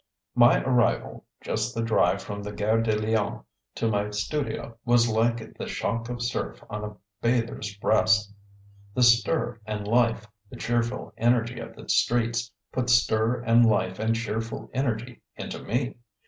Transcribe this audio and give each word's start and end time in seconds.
My 0.33 0.63
arrival 0.63 1.25
just 1.41 1.75
the 1.75 1.83
drive 1.83 2.23
from 2.23 2.41
the 2.41 2.51
Gare 2.51 2.81
de 2.81 2.97
Lyon 2.99 3.43
to 3.75 3.87
my 3.87 4.09
studio 4.09 4.75
was 4.83 5.07
like 5.07 5.55
the 5.59 5.67
shock 5.67 6.09
of 6.09 6.23
surf 6.23 6.63
on 6.71 6.83
a 6.83 6.95
bather's 7.21 7.75
breast. 7.77 8.33
The 8.95 9.03
stir 9.03 9.61
and 9.67 9.87
life, 9.87 10.25
the 10.49 10.55
cheerful 10.57 11.13
energy 11.17 11.59
of 11.59 11.75
the 11.75 11.87
streets, 11.87 12.51
put 12.71 12.89
stir 12.89 13.41
and 13.41 13.63
life 13.63 13.99
and 13.99 14.15
cheerful 14.15 14.71
energy 14.73 15.21
into 15.35 15.61
me. 15.61 15.97